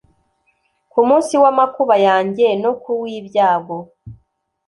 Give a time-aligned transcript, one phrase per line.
[0.91, 3.77] Ku munsi w amakuba yanjye no ku w ibyago